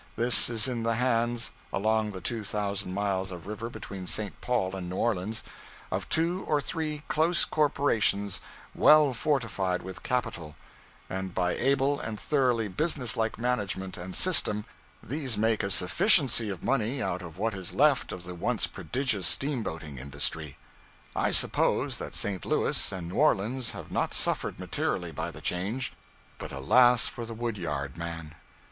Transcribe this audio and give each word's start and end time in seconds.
This 0.15 0.49
is 0.49 0.67
in 0.67 0.81
the 0.81 0.95
hands 0.95 1.51
along 1.71 2.09
the 2.11 2.21
two 2.21 2.43
thousand 2.43 2.91
miles 2.95 3.31
of 3.31 3.45
river 3.45 3.69
between 3.69 4.07
St. 4.07 4.33
Paul 4.41 4.75
and 4.75 4.89
New 4.89 4.95
Orleans 4.95 5.43
of 5.91 6.09
two 6.09 6.43
or 6.47 6.59
three 6.59 7.03
close 7.07 7.45
corporations 7.45 8.41
well 8.73 9.13
fortified 9.13 9.83
with 9.83 10.01
capital; 10.01 10.55
and 11.07 11.35
by 11.35 11.51
able 11.51 11.99
and 11.99 12.19
thoroughly 12.19 12.67
business 12.67 13.15
like 13.15 13.37
management 13.37 13.95
and 13.95 14.15
system, 14.15 14.65
these 15.03 15.37
make 15.37 15.61
a 15.61 15.69
sufficiency 15.69 16.49
of 16.49 16.63
money 16.63 16.99
out 16.99 17.21
of 17.21 17.37
what 17.37 17.53
is 17.53 17.71
left 17.71 18.11
of 18.11 18.23
the 18.23 18.33
once 18.33 18.65
prodigious 18.65 19.27
steamboating 19.27 19.99
industry. 19.99 20.57
I 21.15 21.29
suppose 21.29 21.99
that 21.99 22.15
St. 22.15 22.43
Louis 22.43 22.91
and 22.91 23.07
New 23.09 23.15
Orleans 23.17 23.69
have 23.73 23.91
not 23.91 24.15
suffered 24.15 24.57
materially 24.57 25.11
by 25.11 25.29
the 25.29 25.41
change, 25.41 25.93
but 26.39 26.51
alas 26.51 27.05
for 27.05 27.23
the 27.23 27.35
wood 27.35 27.59
yard 27.59 27.97
man! 27.97 28.33